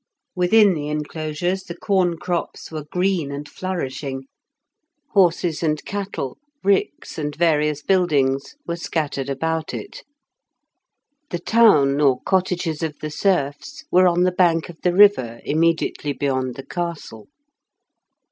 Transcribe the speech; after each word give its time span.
Within 0.35 0.73
the 0.73 0.87
enclosures 0.89 1.65
the 1.65 1.77
corn 1.77 2.17
crops 2.17 2.71
were 2.71 2.85
green 2.91 3.31
and 3.31 3.47
flourishing; 3.47 4.23
horses 5.11 5.61
and 5.61 5.85
cattle, 5.85 6.39
ricks 6.63 7.19
and 7.19 7.35
various 7.35 7.83
buildings, 7.83 8.55
were 8.65 8.77
scattered 8.77 9.29
about 9.29 9.75
it. 9.75 10.01
The 11.29 11.37
town 11.37 12.01
or 12.01 12.19
cottages 12.23 12.81
of 12.81 12.97
the 12.97 13.11
serfs 13.11 13.83
were 13.91 14.07
on 14.07 14.23
the 14.23 14.31
bank 14.31 14.69
of 14.69 14.81
the 14.81 14.91
river 14.95 15.39
immediately 15.45 16.13
beyond 16.13 16.55
the 16.55 16.65
castle. 16.65 17.27